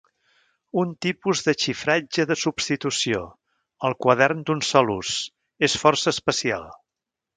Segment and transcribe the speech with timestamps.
[0.83, 3.21] Un tipus de xifratge de substitució,
[3.91, 5.13] el quadern d'un sol ús,
[5.69, 6.67] és força especial.